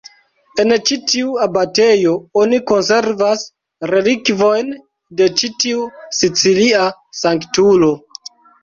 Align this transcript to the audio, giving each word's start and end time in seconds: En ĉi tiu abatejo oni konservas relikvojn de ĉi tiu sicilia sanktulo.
En 0.61 0.75
ĉi 0.89 0.95
tiu 1.11 1.35
abatejo 1.45 2.15
oni 2.43 2.61
konservas 2.73 3.45
relikvojn 3.93 4.75
de 5.21 5.29
ĉi 5.43 5.55
tiu 5.67 5.89
sicilia 6.23 6.91
sanktulo. 7.25 7.95